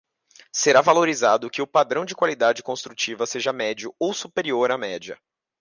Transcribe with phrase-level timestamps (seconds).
[0.51, 5.15] Será valorizado que o padrão de qualidade construtiva seja médio ou superior à média.